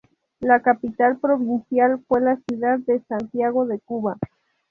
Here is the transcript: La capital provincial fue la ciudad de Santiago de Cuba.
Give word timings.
La 0.39 0.63
capital 0.63 1.19
provincial 1.19 2.03
fue 2.07 2.21
la 2.21 2.35
ciudad 2.47 2.79
de 2.79 3.03
Santiago 3.07 3.67
de 3.67 3.77
Cuba. 3.81 4.17